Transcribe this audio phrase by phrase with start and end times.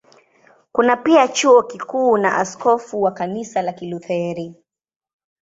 [0.71, 4.55] Kuna pia Chuo Kikuu na askofu wa Kanisa la Kilutheri.